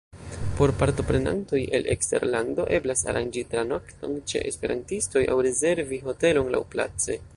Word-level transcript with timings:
Por 0.59 0.71
partoprenantoj 0.83 1.59
el 1.79 1.83
eksterlando 1.95 2.65
eblas 2.77 3.05
aranĝi 3.13 3.43
tranokton 3.53 4.17
ĉe 4.33 4.41
esperantistoj 4.53 5.23
aŭ 5.35 5.37
rezervi 5.49 6.01
hotelon 6.09 6.51
laŭplace. 6.57 7.21